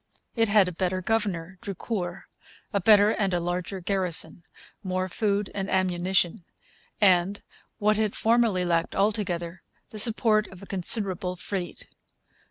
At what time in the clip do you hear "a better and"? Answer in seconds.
2.73-3.35